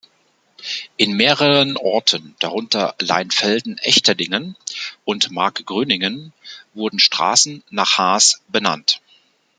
[0.97, 4.55] In mehreren Orten, darunter Leinfelden-Echterdingen
[5.05, 6.33] und Markgröningen,
[6.73, 8.99] wurden Straßen nach Haas benannt.